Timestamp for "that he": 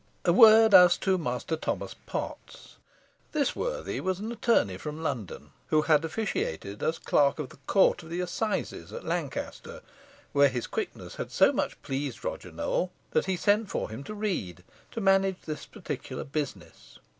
13.11-13.37